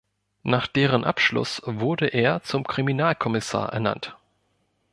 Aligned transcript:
Nach 0.41 0.65
deren 0.65 1.03
Abschluss 1.03 1.61
wurde 1.63 2.07
er 2.07 2.41
zum 2.41 2.63
Kriminalkommissar 2.63 3.71
ernannt. 3.71 4.17